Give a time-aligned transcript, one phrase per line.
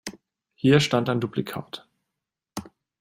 [0.55, 1.87] Hier stand ein Duplikat.